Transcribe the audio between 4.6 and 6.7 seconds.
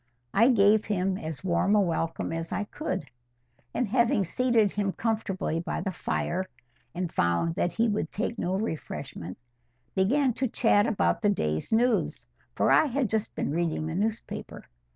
him comfortably by the fire,